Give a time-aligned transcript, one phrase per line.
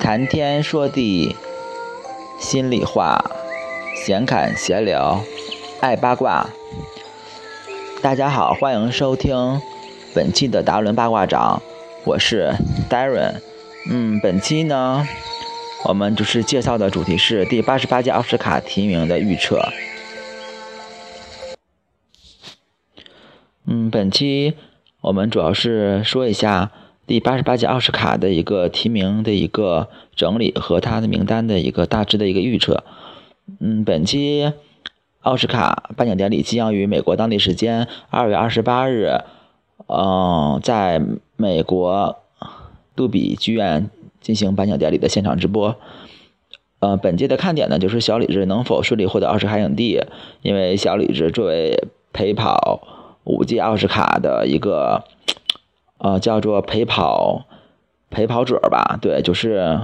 [0.00, 1.34] 谈天说地，
[2.38, 3.18] 心里话，
[3.96, 5.20] 闲侃闲聊，
[5.80, 6.48] 爱八卦。
[8.00, 9.60] 大家好，欢迎收听
[10.14, 11.60] 本期的达伦八卦掌，
[12.04, 12.54] 我是
[12.88, 13.40] Darren。
[13.90, 15.06] 嗯，本期呢，
[15.84, 19.60] 我们就是介绍的主题是第八十八届奥斯卡提名的预测。
[23.96, 24.52] 本期
[25.00, 26.70] 我们主要是说一下。
[27.06, 32.84] 第八十八届奥斯卡的一个提名的一个整理和它的名单的一个大致的一个预测。
[33.58, 34.52] 嗯，本期
[35.22, 39.22] 奥斯卡颁奖典礼即将于美国当地时间二月二十八日，
[39.86, 41.00] 嗯，在
[41.38, 42.18] 美国
[42.94, 43.88] 杜比剧院
[44.20, 45.74] 进行颁奖典礼的现场直播。
[46.80, 50.02] 呃，本届的看点呢，就是小李子能否顺利获得奥斯卡影帝，
[50.42, 52.95] 因为小李子作为陪跑
[53.26, 55.04] 五届奥斯卡的一个。
[55.98, 57.46] 呃，叫做陪跑
[58.10, 59.80] 陪跑者吧，对，就是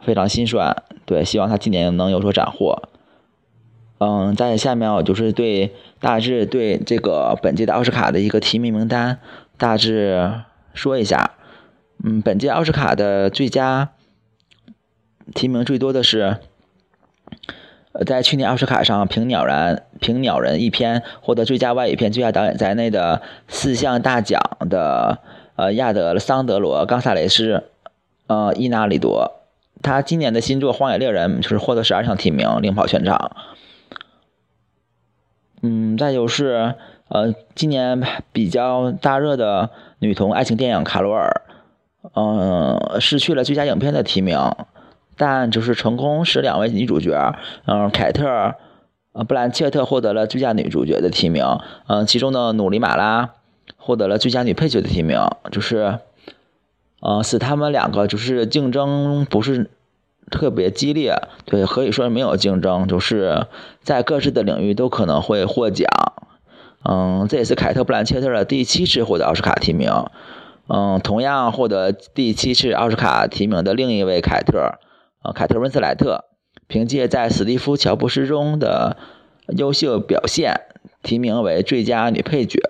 [0.00, 2.80] 非常心酸，对，希望他今年能有所斩获。
[3.98, 9.18] 嗯，在下面我就是对大致对这个本届的奥斯卡的一个提名名单
[9.58, 10.42] 大致
[10.74, 11.32] 说一下。
[12.04, 13.90] 嗯，本届奥斯卡的最佳
[15.34, 16.38] 提名最多的是。
[17.92, 25.18] 呃，在去年奥斯卡上，凭《鸟人》凭《鸟人》一篇获得最佳外语片、最佳导演在内的四项大奖的，
[25.56, 27.64] 呃，亚德桑德罗·冈萨雷斯，
[28.28, 29.32] 呃，伊纳里多，
[29.82, 33.32] 他今年的新作《荒野猎人》就是获得十二项提名，领跑全场。
[35.62, 36.76] 嗯，再就是，
[37.08, 38.00] 呃，今年
[38.32, 41.42] 比较大热的女同爱情电影《卡罗尔》，
[42.14, 44.38] 嗯，失去了最佳影片的提名。
[45.20, 48.54] 但就是成功使两位女主角，嗯，凯特，
[49.12, 51.44] 呃，布兰切特获得了最佳女主角的提名，
[51.88, 53.34] 嗯，其中的努里马拉
[53.76, 55.20] 获得了最佳女配角的提名，
[55.52, 55.98] 就是，
[57.00, 59.68] 呃，使他们两个就是竞争不是
[60.30, 61.14] 特别激烈，
[61.44, 63.46] 对，可以说没有竞争，就是
[63.82, 65.86] 在各自的领域都可能会获奖，
[66.88, 69.92] 嗯，这也是凯特布兰切特的第七次获得奥斯卡提名，
[70.66, 74.78] 嗯，同样获得第七次奥斯卡提名的另一位凯特。
[75.22, 76.24] 呃，凯特温斯莱特
[76.66, 78.96] 凭借在史蒂夫乔布斯中的
[79.48, 80.60] 优秀表现，
[81.02, 82.60] 提名为最佳女配角。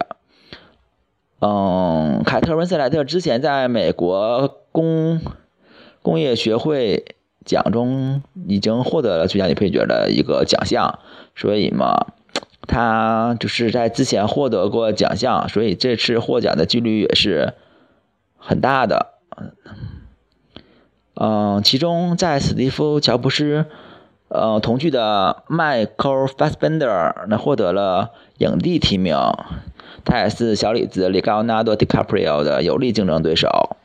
[1.41, 5.21] 嗯，凯特温斯莱特之前在美国工
[6.03, 10.99] 工业学会奖中已经获得了最佳女配角的一个奖项，
[11.37, 12.09] 所以嘛，
[12.66, 17.55] 她就是在之前获得过奖项，所以这次获奖的几率也是
[18.37, 19.15] 很大的。
[19.37, 19.53] 嗯
[21.23, 23.67] 嗯，其中在史蒂夫·乔布斯，
[24.29, 29.15] 呃，同剧的迈克尔·法斯宾德那获得了影帝提名，
[30.03, 33.77] 他也是小李子里奥纳多·迪卡普里奥的有力竞争对手。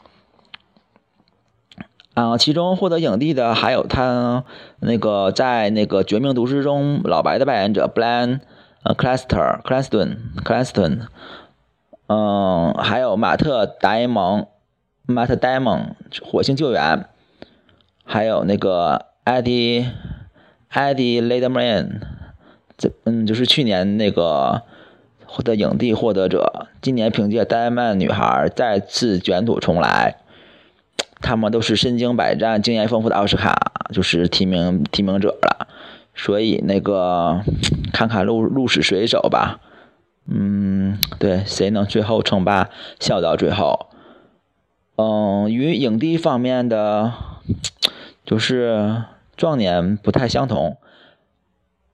[2.14, 4.46] 啊，其中获得影帝的还有他
[4.80, 8.40] 那个在那个《绝命毒师》中老白的扮演者布兰
[8.84, 9.36] 呃克莱斯特
[9.66, 11.02] 克莱斯顿克莱斯顿，
[12.08, 14.48] 嗯，还有马特·达蒙
[15.06, 17.10] 马特·戴蒙火星救援。
[18.08, 19.90] 还有那个艾迪
[20.70, 22.00] 艾迪雷德曼，
[22.78, 24.62] 这嗯，就是去年那个
[25.26, 30.18] 获得影帝获得者，今年凭借《丹麦女孩》再次卷土重来。
[31.20, 35.68] 他们都是身经百战、经验丰富的奥斯卡就是提名提名者了，
[36.14, 37.42] 所以那个
[37.92, 39.60] 看看鹿鹿死谁手吧。
[40.28, 43.88] 嗯，对，谁能最后称霸，笑到最后。
[44.98, 47.12] 嗯，与影帝方面的。
[48.26, 49.04] 就是
[49.38, 50.78] 壮年不太相同，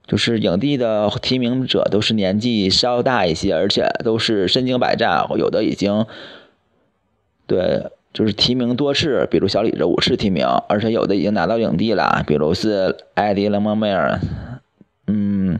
[0.06, 6.06] 就是影帝的提名者都是年纪稍大一些，而且都是身经百战，有的已经
[7.46, 14.18] 对，就是提名多次，比如小李子五次提名，而且有的已经拿到影帝了，比如是艾迪·勒蒙梅尔，
[15.08, 15.58] 嗯，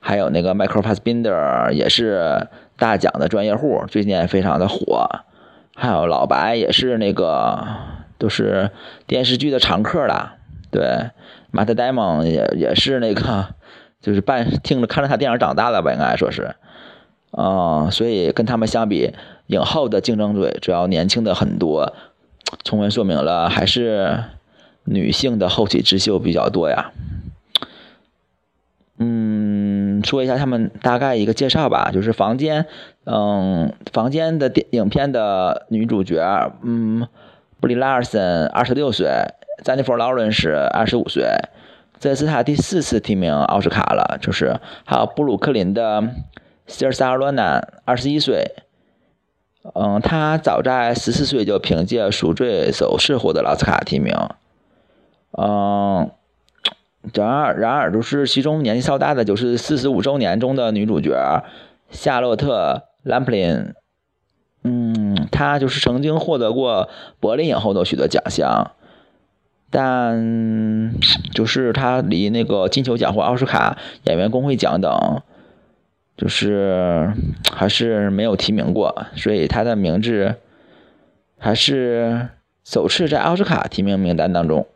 [0.00, 1.30] 还有那个迈克尔·法斯宾德
[1.70, 2.48] 也是
[2.78, 5.06] 大奖的专业户，最近也非常的火，
[5.74, 7.93] 还有老白也是那个。
[8.24, 8.70] 都是
[9.06, 10.36] 电视剧的常客了，
[10.70, 11.10] 对，
[11.50, 13.48] 马特·戴蒙也也是那个，
[14.00, 16.54] 就是半听着看着他电影长大的吧，应该说是，
[17.32, 19.12] 啊，所以跟他们相比，
[19.48, 21.92] 影后的竞争对主要年轻的很多，
[22.64, 24.24] 充分说明了还是
[24.84, 26.92] 女性的后起之秀比较多呀。
[28.96, 32.64] 嗯，说一下他们大概一个介绍吧，就是房间，
[33.04, 37.06] 嗯，房间的电影片的女主角，嗯。
[37.64, 39.08] 布里拉尔森二十六岁，
[39.62, 41.24] 詹妮弗劳伦斯二十五岁，
[41.98, 44.18] 这是他第四次提名奥斯卡了。
[44.20, 46.10] 就是还有布鲁克林的
[46.66, 48.52] 希尔萨尔罗南，二十一岁，
[49.74, 54.14] 嗯，他早在十四岁就凭借《赎罪手势》获得了奥斯卡提名。
[55.38, 56.10] 嗯，
[57.14, 61.42] 然而，然而就是其中年纪稍大的，就是四十五周年中的女主角
[61.88, 63.72] 夏洛特·兰普林。
[64.66, 66.88] 嗯，他就是曾经获得过
[67.20, 68.72] 柏林影后的许多奖项，
[69.68, 70.94] 但
[71.34, 75.20] 就是他离那个金球奖或奥斯卡演员工会奖等，
[76.16, 77.12] 就是
[77.52, 80.36] 还是没有提名过，所以他的名字
[81.38, 82.30] 还是
[82.64, 84.66] 首次在奥斯卡提名名单当中。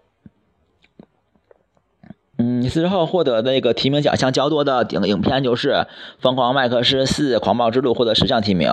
[2.37, 5.71] 嗯，之后获得那个提名奖项较多的影影片就是
[6.21, 8.71] 《疯狂麦克斯四：狂暴之路》获得十项提名。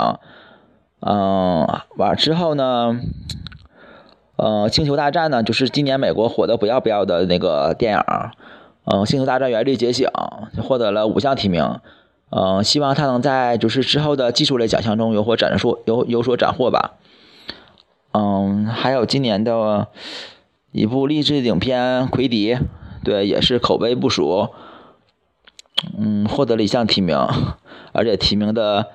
[1.07, 2.99] 嗯，完之后呢，
[4.37, 7.99] 呃，《星球大战》呢，就是今年美国火的不要不要的那个电影。
[8.85, 10.07] 嗯，《星球大战：原力觉醒》
[10.63, 11.79] 获得了五项提名。
[12.31, 16.93] 嗯，希望他能在就是之后的技术类奖项中有所斩获，有有所斩获吧。
[18.13, 19.87] 嗯，还有今年的
[20.71, 22.55] 一部励志影片《奎迪》，
[23.03, 24.49] 对，也是口碑不俗。
[25.95, 27.15] 嗯，获得了一项提名，
[27.91, 28.87] 而且提名的。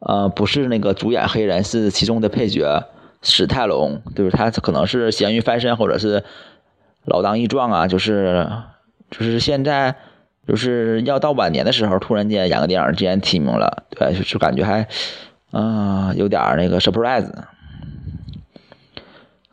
[0.00, 2.84] 呃，不是那个主演黑人，是其中的配角
[3.22, 6.22] 史泰龙，就是他可能是咸鱼翻身，或者是
[7.04, 8.48] 老当益壮啊，就是
[9.10, 9.96] 就是现在
[10.46, 14.86] 就是要到晚年的时候，突然间演个电影，竟然提名了，对，就感觉还
[15.50, 17.28] 啊有点那个 surprise。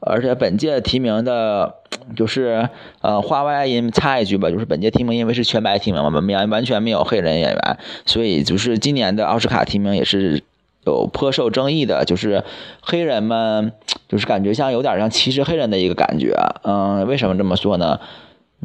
[0.02, 1.78] 而且本届提名的，
[2.16, 2.70] 就是
[3.02, 10.44] 呃，话外音插一句吧，就是本届提名因为是全白提名嘛，完完全没有黑人演员，所以就是今年的奥斯卡提名也是
[10.86, 12.44] 有颇受争议的，就是
[12.82, 13.72] 黑人们
[14.08, 18.00] 就是感觉像有点像歧视黑人的一个感觉，嗯，为什么这么说呢？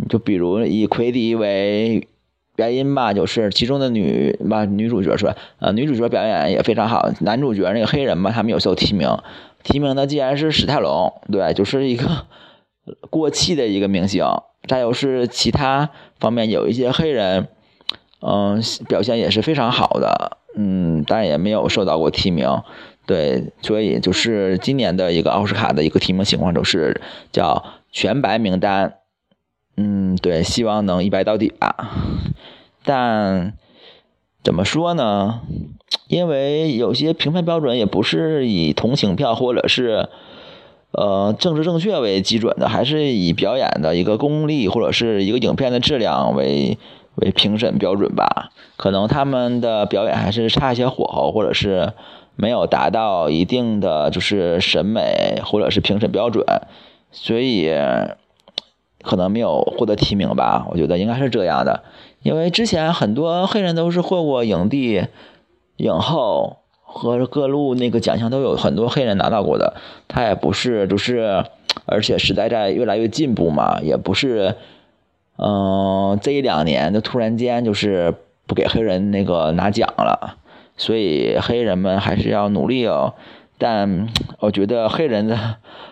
[0.09, 2.07] 就比如以奎迪为
[2.57, 9.09] 原因吧，就是其中的女吧女主角说，呃，女主角表演也非常好，男主角那个黑人嘛，他们有受提名。
[9.63, 12.07] 提名的既然是史泰龙，对，就是一个
[13.11, 14.25] 过气的一个明星。
[14.69, 17.49] 再有是其他方面有一些黑人，
[18.21, 22.63] 嗯，表现也是非常好的，嗯，但也没有受到过提名。
[23.07, 27.01] 对，所以就是今年的一个奥斯卡的一个提名情况，就是
[27.33, 28.95] 叫全白名单。
[29.77, 31.91] 嗯，对，希望能一白到底吧。
[32.85, 33.55] 但
[34.45, 35.41] 怎么说呢？
[36.07, 40.09] 因为有些评判标准也不是以同情票或者是
[40.93, 46.79] 呃政治正确为基准的，还是以表演的一个功力或者是一个影片的质量为
[47.17, 48.51] 为评审标准吧。
[48.77, 51.93] 可能他们的表演还是差一些火候，或者是
[52.37, 56.45] 没有达到一定的就是审美或者是评审标准，
[57.13, 57.71] 所以
[59.03, 60.67] 可能没有获得提名吧。
[60.71, 61.83] 我觉得应该是这样的，
[62.23, 65.07] 因为之前很多黑人都是获过影帝。
[65.77, 66.59] 影后
[66.93, 69.75] 和各路那个奖项都有很多黑人拿到过的，
[70.09, 71.45] 他也不是，就是，
[71.87, 74.57] 而且时代在越来越进步嘛，也不是，
[75.39, 78.13] 嗯，这一两年就突然间就是
[78.47, 80.37] 不给黑人那个拿奖了，
[80.77, 83.15] 所以黑人们还是要努力哦。
[83.57, 84.09] 但
[84.41, 85.39] 我觉得黑人的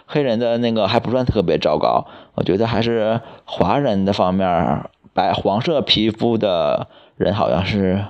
[0.06, 4.82] 黑人的那个还不算特别糟糕，我觉得还是华人的方面，
[5.14, 8.04] 白黄色皮肤的人好像是。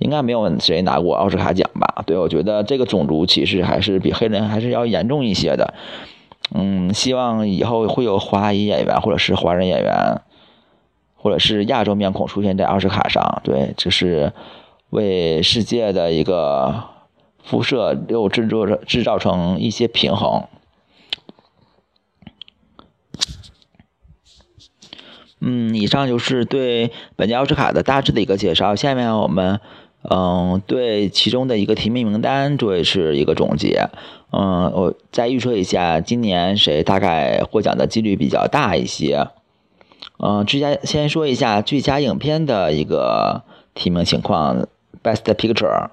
[0.00, 2.02] 应该没有谁拿过奥斯卡奖吧？
[2.06, 5.74] 对，我觉得这个种族歧视还是比黑人还是要严重一些的。
[6.54, 10.22] 嗯，希望以后会有华裔演员或者是华人演员，
[11.16, 13.42] 或者是亚洲面孔出现在奥斯卡上。
[13.44, 14.32] 对，这是
[14.88, 16.84] 为世界的一个
[17.44, 20.44] 辐射又制作制造成一些平衡。
[25.40, 28.74] 嗯，以上就是对本届奥斯卡的大致的一个介绍。
[28.74, 29.60] 下面我们。
[30.02, 33.90] 嗯，对其中的一个提名名单作为是一个总结。
[34.32, 39.28] 嗯，我再预测一下今年谁大概获奖的几率比较大一些。
[40.18, 43.42] 嗯，最佳先说一下最佳影片的一个
[43.74, 44.66] 提名情况
[45.02, 45.90] ，Best Picture。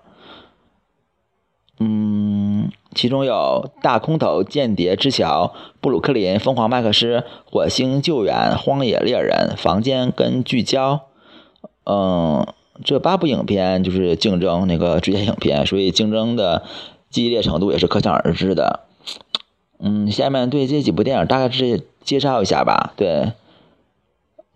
[1.80, 10.94] 嗯，其中有《大空头》《间谍之桥》《布鲁克林》《疯狂麦克斯》《火星救援》《荒野猎人》《房间》跟《聚焦》。
[11.84, 12.48] 嗯。
[12.84, 16.64] 这八部影片就是竞争那个最佳影片，所以竞争的
[17.10, 18.82] 激烈程度也是可想而知的。
[19.80, 22.94] 嗯，下面对这几部电影大概是介绍一下吧。
[22.96, 23.34] 对，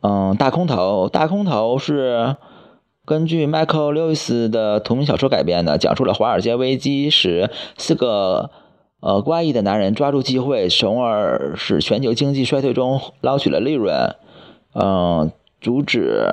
[0.02, 2.36] 嗯，大空头，大空头是
[3.06, 8.52] 根据迈克尔·刘易斯的同名小说改编的，讲述了华尔街危机时四个
[9.00, 14.16] 呃怪异的男人抓住机会，从而使全球经济衰退中捞取了利润。
[14.74, 15.32] 嗯。
[15.62, 16.26] 主旨，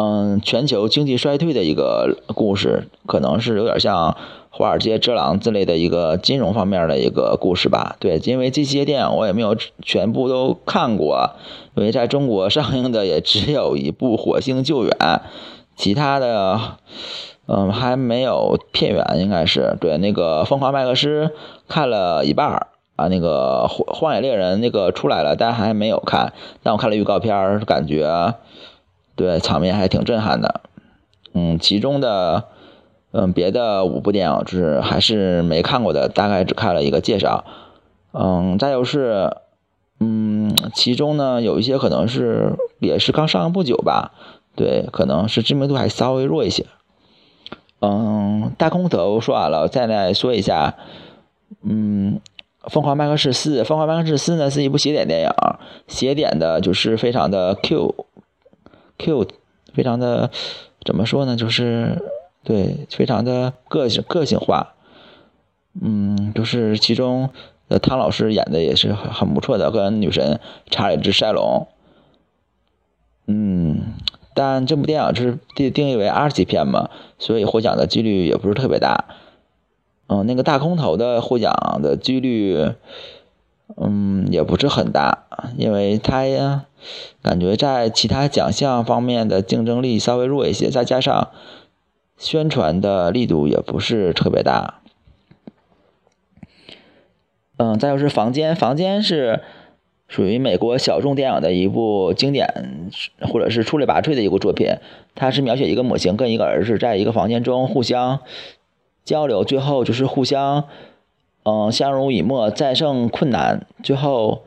[0.00, 4.12] 嗯，全球经济衰退的一个故事，可能是有点像
[4.48, 7.96] 《华尔街之狼》之类的一个金融方面的一个故事吧。
[7.98, 11.30] 对，因为这些电影我也没有全部都看过，
[11.74, 14.92] 因为在中国上映的也只有一部《火星救援》，
[15.74, 16.60] 其他的，
[17.48, 21.24] 嗯，还没有片源，应该是对那个《疯狂麦克斯》
[21.66, 22.68] 看了一半儿。
[22.94, 26.32] 啊，那个荒荒野猎人那个出来了，但还没有看。
[26.62, 28.34] 但我看了预告片，感觉
[29.18, 30.60] 对场面还挺震撼的。
[31.34, 32.44] 嗯，其中的
[33.10, 37.44] 嗯别的五部电影就是还是没看过的，大概只看了一个介绍。
[38.12, 39.36] 嗯，再就是
[39.98, 44.12] 嗯，其中呢有一些可能是也是刚上映不久吧，
[44.54, 46.64] 对，可能是知名度还稍微弱一些。
[47.80, 50.76] 嗯，大空头说完了，再来说一下，
[51.62, 52.20] 嗯。
[52.70, 55.30] 《疯狂麦克斯四》《疯狂麦克斯四》呢是一部邪典电影，
[55.86, 57.94] 邪典的就是非常的 Q
[58.98, 59.26] Q，
[59.72, 60.30] 非常的
[60.84, 61.36] 怎么说呢？
[61.36, 62.02] 就是
[62.44, 64.74] 对，非常的个性个性化。
[65.80, 67.30] 嗯，就是其中
[67.68, 71.68] 的汤老师演的也是很很不错的，跟女神查理兹塞隆。
[73.26, 73.94] 嗯，
[74.34, 79.04] 但这部电影是定定义为 R 级片嘛，所以获奖的几率也不是特别大。
[80.08, 81.52] 嗯，那个大空头的获奖
[81.82, 82.72] 的几率，
[83.76, 85.26] 嗯，也不是很大，
[85.58, 86.64] 因为他，
[87.22, 91.30] 感觉在其他奖项方面的竞争力稍微弱一些，再加上
[92.16, 94.80] 宣传的力度也不是特别大。
[97.56, 99.42] 嗯，再就是《房间》，《房间》是
[100.06, 104.76] 属于美国小众电影的一部经典，或者是出类拔萃的一部作品。
[105.14, 108.20] 它是描写一个母亲跟一个儿子在一个房间中互相。
[109.04, 110.64] 交流，最后就是互相，
[111.42, 114.42] 嗯，相濡以沫，战胜困难，最后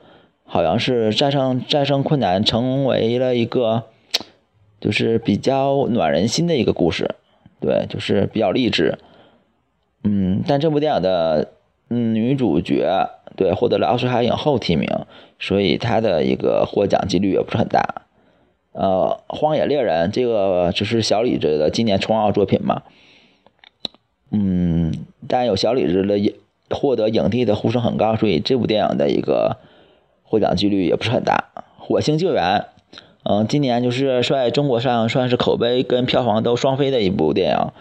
[0.54, 3.84] 好像是战胜战胜困难，成为了一个，
[4.82, 7.16] 就是比较暖人心的一个故事，
[7.62, 8.98] 对，就是比较励志，
[10.04, 11.54] 嗯，但这部电影的
[11.90, 14.90] 嗯女主角对获得了奥斯卡影后提名，
[15.40, 18.02] 所以她的一个获奖几率也不是很大，
[18.74, 22.82] 呃，荒野猎人这个就是小李子的今年重奥作品嘛。
[24.32, 24.94] 嗯，
[25.30, 26.34] 但有小李子的
[26.70, 29.56] 获得影帝的呼声很高，所以这部电影的一个
[30.32, 31.50] 获奖几率也不是很大。
[31.78, 32.68] 火星救援，
[33.24, 37.72] 嗯，今年就是在中国上算是口碑跟票房都双飞的一部电影，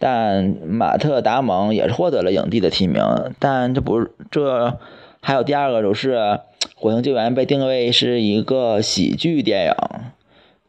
[0.00, 3.04] 但马特达蒙也是获得了影帝的提名，
[3.38, 4.76] 但这不是这
[5.20, 6.40] 还有第二个就是
[6.74, 9.74] 火星救援被定位是一个喜剧电影，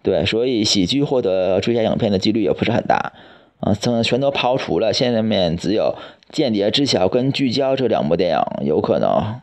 [0.04, 3.14] 对，所以喜剧获得最佳影片的几率也不是很大。
[3.62, 5.96] 啊，全全都抛除了，现在面只有
[6.36, 9.40] 《间谍之桥》跟《聚焦》这两部电影有可能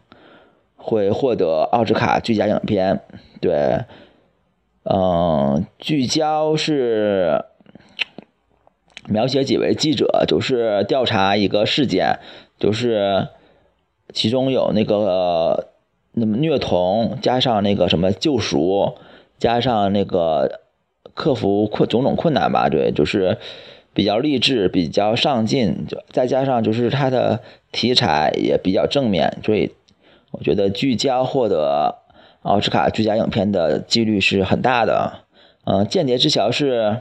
[0.78, 3.02] 会获得奥斯卡最佳影片。
[3.42, 3.84] 对，
[4.84, 4.96] 嗯，
[5.78, 7.44] 《聚焦》是
[9.06, 12.18] 描写几位记者，就是调查一个事件，
[12.58, 13.28] 就是
[14.14, 15.68] 其中有那个
[16.12, 18.94] 那么虐童，加上那个什么救赎，
[19.38, 20.60] 加上那个
[21.12, 22.70] 克服困种种困难吧。
[22.70, 23.36] 对，就是。
[23.94, 27.40] 比较励志，比较上进，就再加上就是它的
[27.72, 29.72] 题材也比较正面，所以
[30.30, 31.98] 我觉得聚焦获得
[32.42, 35.24] 奥斯卡最佳影片的几率是很大的。
[35.64, 36.98] 嗯，《间谍之桥》是，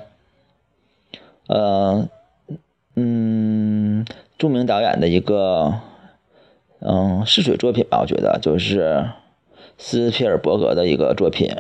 [1.48, 2.08] 呃，
[2.96, 4.06] 嗯，
[4.38, 5.80] 著名导演的一个
[6.80, 9.10] 嗯试水作品吧，我觉得就是
[9.78, 11.56] 斯皮尔伯格的一个作品。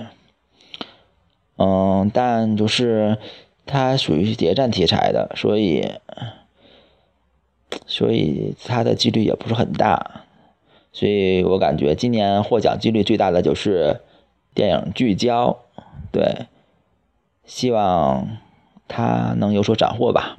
[1.57, 3.17] 嗯，但就是。
[3.69, 5.85] 它属于谍战题材的，所以，
[7.85, 10.23] 所以它的几率也不是很大，
[10.97, 14.01] 所以我感觉今年获奖几率最大的就是
[14.55, 15.49] 电影《聚焦》，
[16.11, 16.47] 对，
[17.45, 18.39] 希望
[18.87, 20.37] 它能有所斩获吧。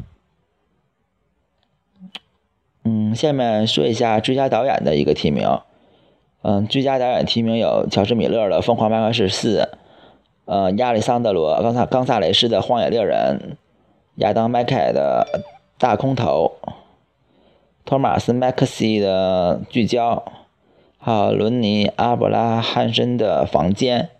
[2.83, 5.61] 嗯，下面说一下最佳导演的一个提名，
[6.43, 9.61] 嗯，最佳导演提名有乔治·米勒的《疯狂麦克斯四》。
[10.47, 13.53] 呃，亚历桑德罗·冈萨冈萨雷斯的《荒野猎人》，
[14.17, 15.25] 亚当·麦凯的
[15.79, 16.57] 《大空头》，
[17.85, 20.17] 托马斯·麦克西的《聚焦》，
[20.99, 24.11] 好伦尼·阿布拉汉森的《房间》。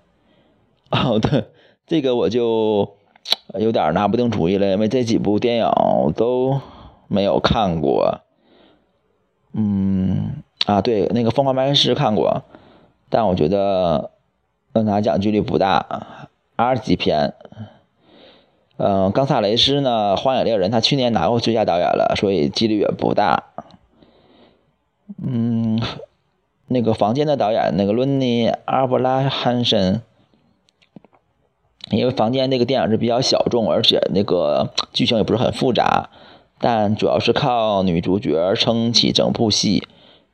[1.13, 1.45] 哦，对，
[1.87, 2.97] 这个我就
[3.59, 6.61] 有点拿不定主意了，因为这几部电影我都
[7.07, 8.21] 没有看过。
[9.53, 12.43] 嗯，啊，对，那个《疯狂麦克斯》看过，
[13.11, 14.11] 但我觉得。
[14.85, 16.07] 拿奖几率不大
[16.55, 17.35] ，R 级片。
[18.77, 23.43] 嗯，冈萨雷斯呢，《荒野猎人》他去年拿过最佳导演了，所以几率也不大。
[25.21, 25.83] 嗯，
[26.69, 30.03] 那个《房间》的导演那个伦尼·阿布拉汉森，
[31.91, 36.11] 因为《房间》那个电影是比较小众，而且那个剧情也不是很复杂，
[36.61, 39.87] 但主要是靠女主角撑起整部戏，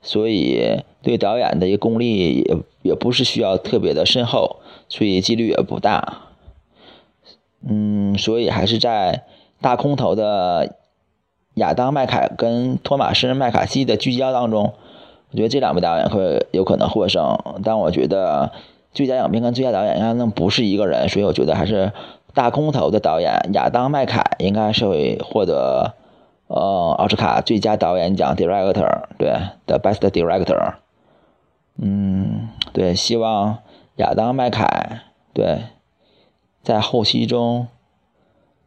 [0.03, 4.57] 所以对导演的一个功力也也不是需要特别的深厚，
[4.89, 6.23] 所以几率也不大。
[7.67, 9.25] 嗯，所以还是在
[9.61, 10.77] 大空头的
[11.55, 14.75] 亚当麦凯跟托马斯麦卡锡的聚焦当中，
[15.35, 18.51] 我觉得这两位导演会有可能获胜，但我觉得。
[18.95, 21.91] 最佳影片跟最佳导演应该能不是一个人，所以我觉得还是
[22.33, 25.95] 大空头的导演亚当麦凯应该是会获得
[26.47, 29.35] 呃奥斯卡最佳导演奖 director 对
[29.67, 30.75] the best director。
[31.77, 33.59] 嗯，对，希望
[33.97, 35.01] 亚当麦凯
[35.33, 35.65] 对
[36.63, 37.67] 在后期中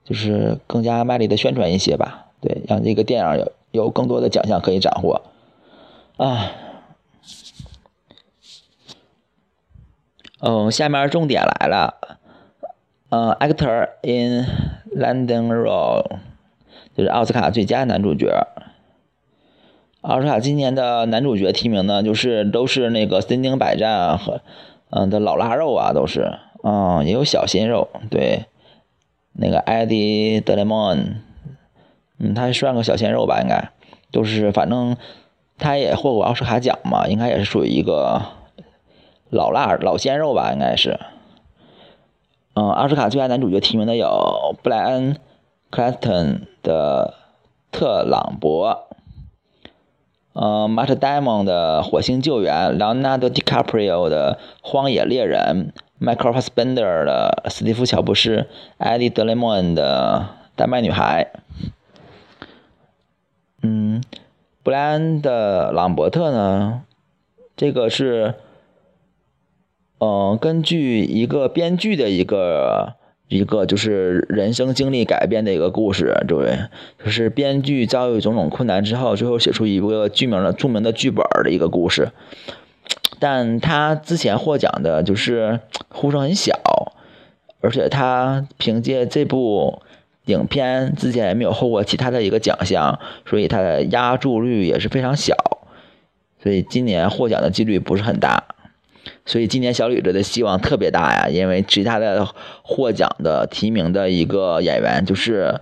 [0.04, 5.22] 就是更加卖力的宣传一些吧，对，让这个电影有有更多的奖项可以斩获
[6.18, 6.52] 啊。
[10.40, 11.96] 嗯，下面重点来了，
[13.10, 14.46] 呃，actor in
[14.96, 16.06] London role，
[16.96, 18.48] 就是奥斯卡最佳男主角。
[20.02, 24.42] 奥斯卡今年的男主角提名呢，就是都是那个身经百战和
[24.92, 28.46] 嗯的老腊肉啊，都是，嗯，也有小鲜肉，对，
[29.34, 31.16] 那个艾迪·德雷蒙，
[32.20, 33.72] 嗯，他算个小鲜肉吧，应该，
[34.12, 34.96] 都是，反正
[35.58, 38.22] 他也获过奥斯卡奖嘛，应该也是属于一个。
[39.30, 40.98] 老辣老鲜肉吧，应该是。
[42.54, 45.16] 嗯，奥斯卡最佳男主角提名的有布莱恩·
[45.70, 47.14] 克莱斯顿的
[47.78, 48.88] 《特朗博》，
[50.32, 58.38] 嗯，马特·戴蒙的《火星救援》，莱昂纳多·迪卡普里奥的《荒野猎人》，迈克尔·法斯宾德的《史蒂夫·乔布斯》，
[58.78, 61.30] 艾迪·德雷蒙的《丹麦女孩》。
[64.68, 66.82] 布莱恩的朗伯特呢？
[67.56, 68.34] 这个是。
[70.00, 72.96] 嗯，根据一个编剧的一个
[73.30, 76.68] 一个就是人生经历改编的一个故事，对，
[77.02, 82.12] 就是编剧遭遇种种困难之后，最后写出一个剧名的著名的剧本的一个故事。
[83.20, 86.52] 但他之前获奖的就是呼声很小，
[87.62, 89.82] 而且他凭借这部
[90.28, 95.36] 影片之前也没有获过其他的一个奖项，所以他的压注率也是非常小，
[96.42, 98.44] 所以今年获奖的几率不是很大。
[99.26, 102.28] 所以今年小吕子的希望特别大呀，因为其他的
[102.62, 105.60] 获奖的提名的一个演员就是，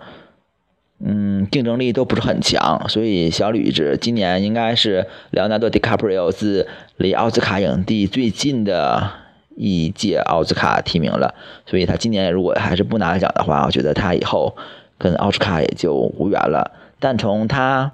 [0.99, 9.11] 嗯，竞争力都不是很强，所以小吕子今年应该是莱昂纳多·迪卡普里奥是离奥斯卡影帝最近的
[9.55, 11.33] 一届奥斯卡提名了，
[11.65, 14.55] 所以他今年如果还是不拿奖的话，我觉得他以后
[14.97, 16.71] 跟奥斯卡也就无缘了。
[16.99, 17.93] 但从他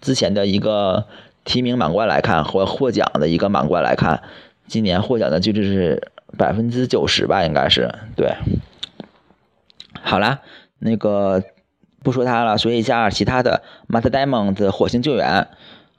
[0.00, 1.06] 之前的一个
[1.44, 4.22] 提名满贯来看，或获奖的一个满贯来看。
[4.68, 8.32] 今年获奖的几率是百分之九十吧，应该是对。
[10.00, 10.40] 好啦，
[10.78, 11.42] 那个
[12.02, 13.62] 不说他了，说一下其他的。
[13.86, 15.28] 马特·戴蒙的《火星救援》，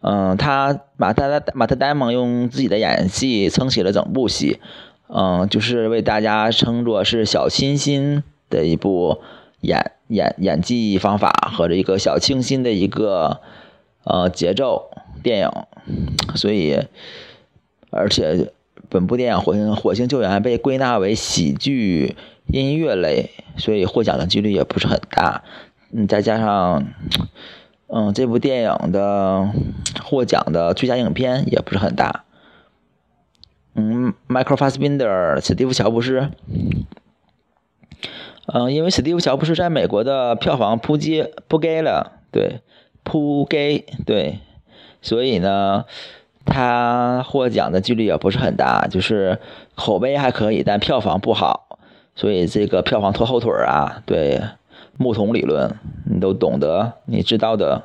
[0.04, 4.60] 嗯，他马特马特·戴蒙用自己的演技撑起了整部戏，
[5.08, 9.22] 嗯，就是为大家称作是小清新的一部
[9.62, 13.40] 演演演技方法和这一个小清新的一个
[14.04, 14.92] 呃节奏
[15.24, 15.50] 电影，
[16.36, 16.80] 所以
[17.90, 18.52] 而且。
[18.90, 25.44] 本部电影《火星火星救援》被归纳为喜剧音乐类，所以获奖的几率也不是很大。
[25.92, 26.86] 嗯，再加上，
[27.96, 29.48] 嗯，这部电影的
[30.04, 32.24] 获奖的最佳影片也不是很大。
[33.76, 36.30] 嗯，迈克尔·法斯宾德、史蒂夫·乔布斯。
[38.48, 42.62] 嗯，因为史蒂夫·乔布斯在美国的票房扑街扑街了，对，
[43.04, 44.40] 扑街，对，
[45.02, 45.86] 所以呢。
[46.46, 49.40] 他获奖的几率也不是很大，就是
[49.76, 51.80] 口碑还可以，但票房不好，
[52.18, 54.04] 所以这个票房拖后腿啊。
[54.06, 54.42] 对，
[54.98, 57.84] 木桶理论你都懂得，你知道的。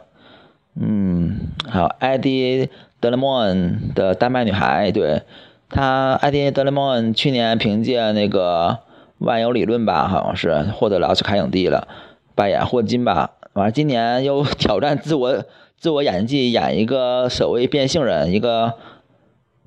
[0.81, 2.67] 嗯，还有艾迪·
[3.01, 5.23] 德雷莫恩的《丹麦女孩》，对
[5.69, 8.79] 他，艾迪·德雷莫恩去年凭借那个
[9.19, 11.89] 万有理论吧，好像是获得了奥斯卡影帝了，
[12.35, 13.33] 扮演霍金吧。
[13.55, 15.45] 完，今年又挑战自我。
[15.81, 18.75] 自我演技演一个所谓变性人，一个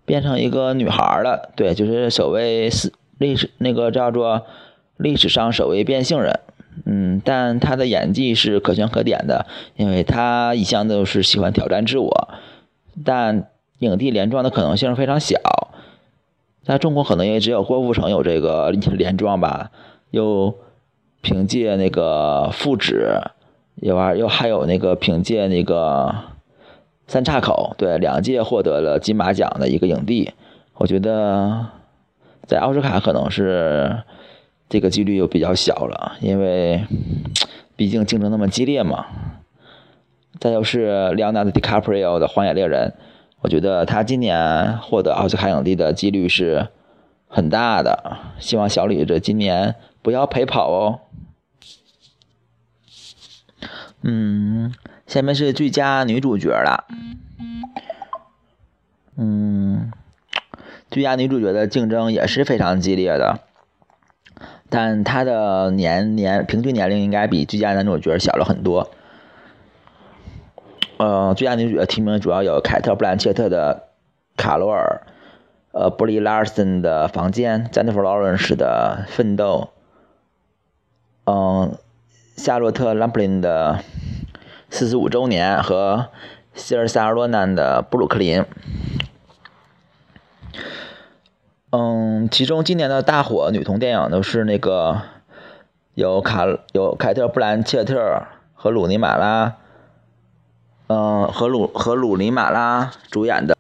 [0.04, 4.45] 变成一个女孩了，对，就是所谓是历史那个叫做
[4.97, 6.41] 历史上首位变性人，
[6.86, 12.29] 嗯，但他的演技是可圈可点的，因为他一向都是喜欢挑战自我，
[13.05, 13.47] 但
[13.79, 15.38] 影帝连庄的可能性非常小，
[16.63, 19.71] 在中国可能也只有郭富城有这个连 庄吧，
[20.12, 20.55] 又
[21.21, 23.19] 凭借那个复纸。
[23.75, 26.13] 有啊，又还有那个凭借那个
[27.07, 30.34] 三岔口，对，两届获得了金马奖的一个影帝，
[30.75, 31.67] 我觉得
[32.45, 34.03] 在奥斯卡可能是
[34.71, 36.86] 这个几率又比较小了，因为
[37.75, 39.05] 毕竟竞争那么激烈嘛。
[40.39, 42.93] 再就是莱昂纳多·迪卡普里奥的《荒野猎人》，
[43.41, 46.69] 我觉得他今年获得奥斯卡影帝的几率是
[47.27, 48.17] 很大的。
[48.39, 51.01] 希望小李子今年不要陪跑哦。
[54.03, 54.73] 嗯，
[55.05, 56.86] 下面是最佳女主角了。
[59.17, 59.91] 嗯，
[60.89, 63.41] 最佳女主角的竞争也是非常激烈的，
[64.71, 68.89] 但他的年年平均年龄应该比最佳男主角小了很多。
[70.97, 73.84] 呃，最佳女主角提名主要有凯特·布兰切特的
[74.41, 75.01] 《卡罗尔》，
[75.77, 79.69] 呃，布里·拉尔森的《房间》，詹妮弗·劳伦斯的《奋斗》，
[81.31, 81.77] 嗯。
[82.38, 83.84] 夏洛特·兰普林的
[84.71, 86.07] 四十五周年和
[86.55, 88.43] 希尔萨·罗南的布鲁克林。
[91.69, 95.02] 嗯，其中今年的大火女同电影都是那个
[95.94, 99.58] 有卡有凯特·布兰切特和鲁尼·马拉，
[100.88, 103.56] 嗯，和鲁和鲁尼·马拉主演的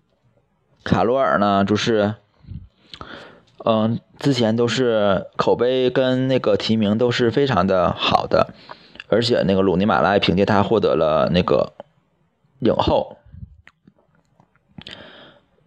[0.83, 2.15] 卡罗尔呢，就是。
[3.63, 8.55] 嗯，之前都是口碑跟那个提名都是非常的好的，
[9.07, 11.73] 而且那个鲁尼马拉凭借他获得了那个
[12.61, 13.17] 影后。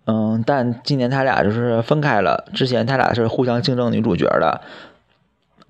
[0.06, 4.60] 嗯，但今年他俩就是分开了，之前他俩是互相竞争女主角的。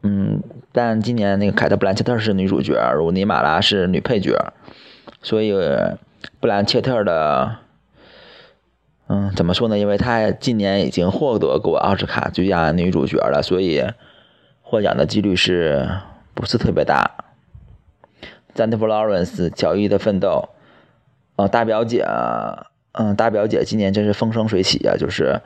[0.03, 0.42] 嗯，
[0.73, 4.53] 但今年那个凯特·布兰切特是女主角，鲁尼马拉是女配角，
[5.23, 5.53] 所以
[6.40, 7.57] 布兰切特的。
[9.07, 9.79] 嗯，怎么说呢？
[9.79, 13.85] 因为她今年已经获得过奥斯卡最佳女主角了，所以
[14.62, 15.88] 获奖的几率是
[16.33, 17.11] 不是特别大？
[18.55, 20.49] 詹妮弗·劳伦斯、乔伊的奋斗，
[21.37, 22.07] 呃，大表姐，
[22.94, 24.96] 嗯，大表姐今年真是风生水起啊！
[24.96, 25.40] 就是，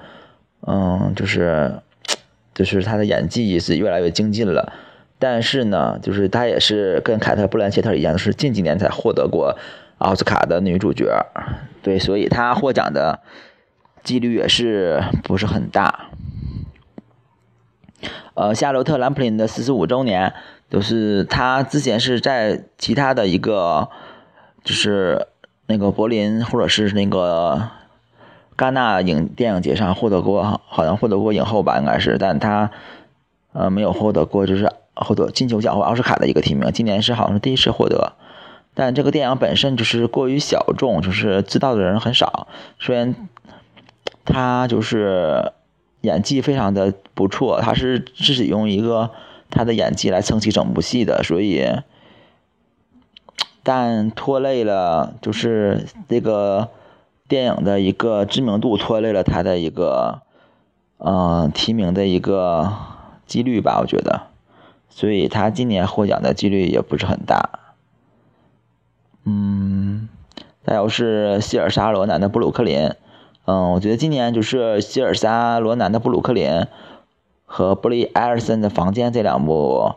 [0.66, 1.80] 嗯，就是，
[2.54, 4.72] 就是她的演技是越来越精进了。
[5.18, 9.58] 但是呢，就是她也是跟凯特·布兰切特一样，是近几年才获得过
[9.98, 11.26] 奥斯卡的女主角。
[11.82, 13.20] 对，所以她获奖的。
[14.04, 16.08] 几率也是不是很大。
[18.32, 20.32] 呃，夏洛特·兰普林的四十五周年，
[20.70, 23.90] 就是她之前是在其他的一个，
[24.64, 25.26] 就是
[25.68, 27.68] 那个柏林或者是那个
[28.56, 32.72] 戛纳影电影节上获得过，好像获得过影后吧，应该是，但他
[33.52, 36.72] 呃没有获得过，就是获得金球奖或奥斯卡的一个提名。
[36.72, 38.14] 今年是好像是第一次获得，
[38.74, 42.48] 但这个电影本身就是过于小众，就是知道的人很少，
[42.80, 43.14] 虽然。
[44.30, 45.52] 他就是
[46.02, 49.08] 演技非常的不错，他是自己用一个
[49.48, 51.66] 他的演技来撑起整部戏的，所以，
[53.68, 56.68] 但拖累了就是这个
[57.28, 60.22] 电影的一个知名度，拖累了他的一个
[60.96, 62.72] 嗯提名的一个
[63.26, 64.22] 几率吧，我觉得，
[64.88, 67.50] 所以他今年获奖的几率也不是很大。
[69.26, 70.08] 嗯，
[70.64, 72.92] 再有是希尔莎罗南的布鲁克林。
[73.44, 76.48] 嗯，我觉得今年就是希尔莎罗南的《布鲁克林》
[77.44, 79.94] 和布里艾尔森的《房间》这两部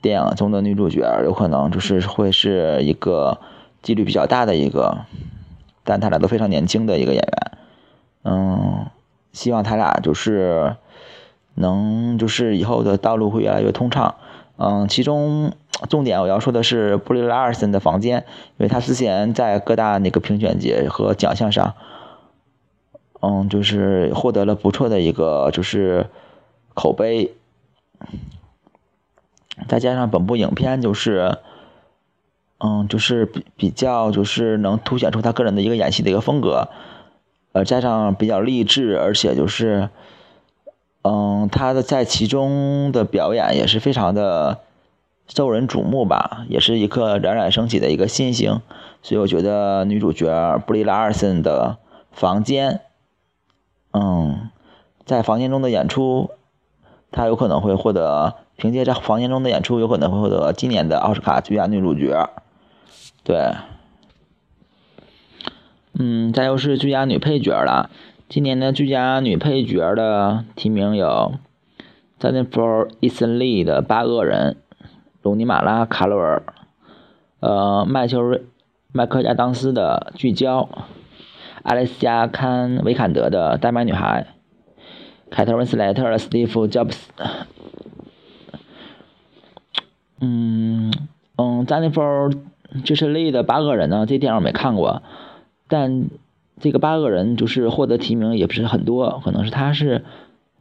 [0.00, 3.38] 电影中的女主角，有可能就是会是一个
[3.82, 4.98] 几率比较大的一个，
[5.84, 7.58] 但他俩都非常年轻的一个演员。
[8.24, 8.86] 嗯，
[9.32, 10.76] 希望他俩就是
[11.54, 14.14] 能就是以后的道路会越来越通畅。
[14.56, 15.52] 嗯，其中
[15.88, 21.74] 重点我要说的是布里拉尔森的《房间》，因为他之前在各大那个评选节和奖项上。
[23.22, 26.06] 嗯，就是获得了不错的一个就是
[26.72, 27.34] 口碑，
[29.68, 31.38] 再加上本部影片就是，
[32.58, 36.68] 嗯，就是比比较就是能凸显出他个人的一个演戏的一个风格，
[37.52, 39.90] 呃，加上比较励志，而且就是，
[41.02, 44.60] 嗯，他的在其中的表演也是非常的
[45.26, 48.60] 受人瞩目吧，也是一颗冉冉升起的一个新星，
[49.02, 51.78] 所以我觉得女主角布丽拉尔森的
[52.12, 52.80] 房间。
[53.92, 54.50] 嗯，
[55.04, 56.30] 在房间中的演出，
[57.10, 62.28] 她有可能会获得凭借在房间中的演出，有可能会获得今年的奥斯卡最佳女主角。
[63.24, 63.54] 对，
[65.98, 67.88] 嗯，再又是最佳女配角了。
[68.28, 71.32] 今年的最佳女配角的提名有
[72.20, 74.58] ：Jennifer e s t n l e 的《八恶人》，
[75.22, 76.42] 鲁尼马拉·卡罗尔，
[77.40, 78.42] 呃，麦秋瑞
[78.92, 80.62] 麦克亚当斯的《聚焦》。
[81.62, 84.26] 阿莱西亚·坎维坎德的《丹麦女孩》，
[85.30, 87.10] 凯特·温斯莱特的《斯蒂夫·乔布斯》。
[90.20, 90.92] 嗯
[91.36, 92.00] 嗯，詹妮弗·
[92.84, 95.02] 就是类的《八个人》呢，这电影我没看过，
[95.66, 96.08] 但
[96.60, 100.04] 这个八个人就是获得提名也不是很多，可能是他是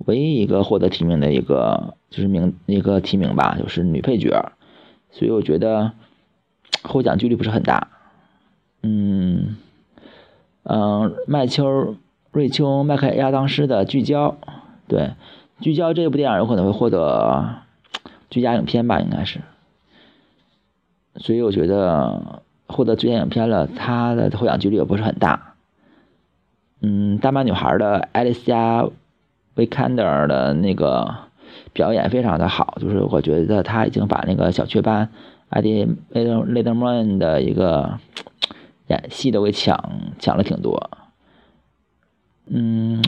[0.05, 4.53] 唯一一个获得提名的一个就是名一个提名吧，就是女配角，
[5.11, 5.91] 所以我觉得
[6.83, 7.89] 获奖几率不是很大。
[8.81, 9.57] 嗯
[10.63, 11.97] 嗯，麦秋
[12.31, 14.29] 瑞秋麦克亚当斯的《聚焦》，
[14.87, 14.99] 对，
[15.59, 17.55] 《聚焦》这部电影有可能会获得
[18.29, 19.41] 最佳影片吧，应该是。
[21.19, 25.53] 所以我觉得获得最佳影片了，他的获奖几率也不是很大。
[26.81, 28.83] 嗯，大妈女孩的爱丽西亚·
[29.55, 31.13] 维坎德尔的那个
[31.73, 35.09] 表演非常的好，就是我觉得他已经把那个小雀斑
[35.49, 37.99] 艾迪·雷德雷德曼的一个
[38.87, 39.77] 演戏都给抢
[40.19, 40.89] 抢了挺多。
[42.47, 43.03] 嗯，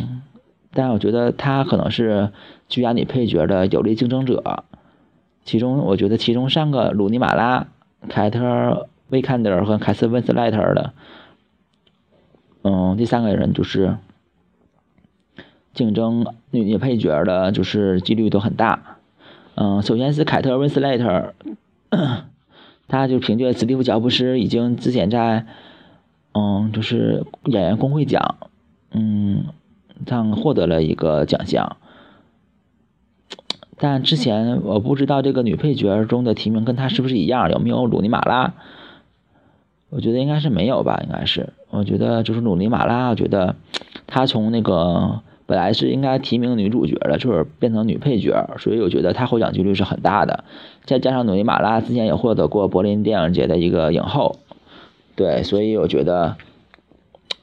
[0.74, 2.32] 但我觉得他可能是
[2.68, 4.66] 最佳女配角的有力竞争者。
[5.44, 7.68] 其中，我觉得其中三个鲁尼·马拉、
[8.10, 8.40] 凯特·
[9.10, 10.94] 维坎德尔和凯瑟·温斯莱特的。
[12.64, 13.98] 嗯，第三个人就是
[15.74, 18.98] 竞争女女配角的，就是几率都很大。
[19.56, 21.34] 嗯，首先是凯特温斯莱特，
[22.88, 25.46] 他就凭借史蒂夫乔布斯已经之前在
[26.34, 28.38] 嗯，就是演员工会奖
[28.92, 29.46] 嗯
[30.06, 31.78] 上获得了一个奖项，
[33.84, 38.54] 但之前我不知道这个女配角中的提名跟她是不是一样，有没有鲁尼马拉？
[39.90, 41.50] 我觉得应该是没有吧，应该是。
[41.72, 43.56] 我觉得就是鲁尼马拉，我觉得
[44.06, 50.44] 她从那个本来是应该提名女主角的，就是变成女配角，所以我觉得她获奖几率是很大的。
[50.86, 54.38] 再加上鲁尼马拉之前也获得过柏林电影节的一个影后，
[55.16, 56.38] 对，所以我觉得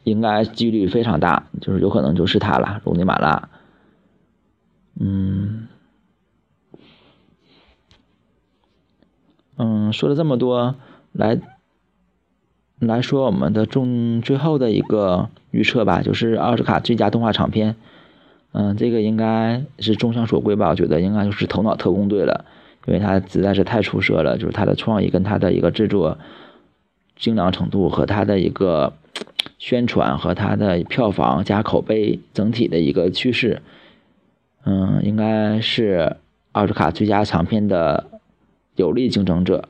[0.04, 3.48] 应该几率非常大，就是有可能就是她了，鲁尼马拉。
[5.00, 5.68] 嗯，
[9.58, 10.76] 嗯，说了这么多，
[11.12, 11.38] 来。
[12.80, 17.74] 来说我们的中最后的一个预测吧，就是奥斯卡最佳动画长片。
[18.52, 20.68] 嗯，这个应该是众望所归吧？
[20.68, 22.44] 我觉得应该就是《头脑特工队》了，
[22.86, 26.18] 因为它实在是太出色了，就是它的创意跟它的一个制作
[27.16, 28.92] 精良程度和它的一个
[29.58, 33.60] 宣传和它的票房加口碑整体的一个趋势。
[34.64, 36.14] 嗯，应该是
[36.52, 38.06] 奥斯卡最佳长片的
[38.78, 39.68] 有力竞争者。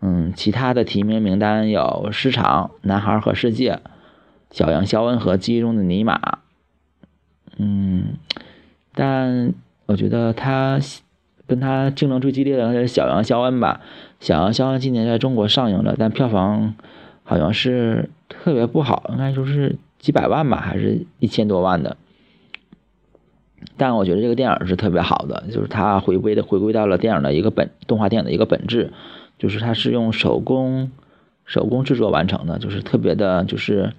[0.00, 1.80] 嗯，其他的提名名单有
[2.12, 3.72] 《市场》《男孩和世界》
[4.50, 6.18] 《小羊肖恩》和《记忆中的尼玛》。
[7.56, 8.16] 嗯，
[8.94, 9.54] 但
[9.86, 10.78] 我觉得他
[11.46, 13.80] 跟他竞争最激烈的是《小羊肖恩》吧，
[14.26, 16.74] 《小羊肖恩》今年在中国上映了，但票房
[17.22, 21.96] 好像是特别不好，应该就是几百万吧，还是一千多万的。
[23.76, 28.92] 但我觉得这个电影是特别好的，就是它回归的回归到了电影的一个本动画电影的一个本质。
[29.36, 30.92] 就是它是用手工
[31.44, 33.92] 手工制作完成的，就是特别的，就是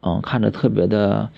[0.00, 1.28] 嗯，看着特别的，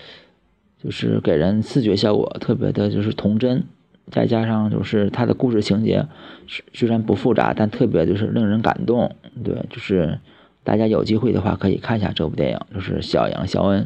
[0.83, 3.65] 就是给人视觉效果特别的，就是童真，
[4.09, 6.07] 再加上就是它的故事情节
[6.47, 9.17] 虽虽然不复杂，但特别就是令人感动。
[9.45, 10.21] 对，就是
[10.63, 13.83] 大家有机会的话可以看一下这部电影，就是《小羊肖恩》。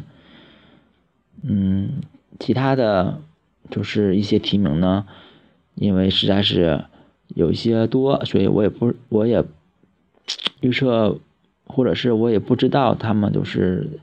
[1.41, 1.89] 嗯，
[2.41, 3.21] 其他的
[3.69, 5.05] 就是一些提名呢，
[5.75, 6.83] 因为实在是。
[7.33, 9.41] 有一些多，所以我也不，我也
[10.59, 11.17] 预测，
[11.65, 14.01] 或者是我也不知道他们就是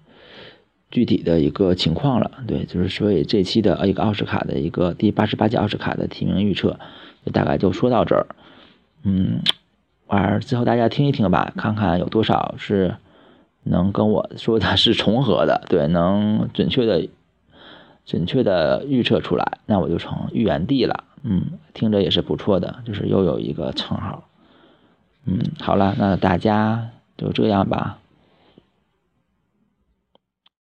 [0.91, 2.31] 具体的一个情况了。
[2.47, 6.81] 对，就是所以这期的一个奥斯卡的一个第八十八届奥斯卡的提名预测，
[7.31, 8.29] 大概就说到这儿。
[9.03, 9.43] 嗯，
[10.07, 12.97] 完之后大家听一听吧，看看有多少是
[13.65, 17.07] 能跟我说的是重合的，对，能准确的、
[18.09, 21.05] 准确的预测出来，那我就成预言帝了。
[21.23, 24.25] 嗯，听着也是不错的，就是又有一个称号。
[25.27, 27.99] 嗯，好了，那大家就这样吧。